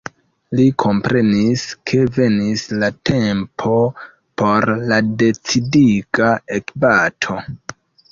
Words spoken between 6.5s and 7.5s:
ekbato.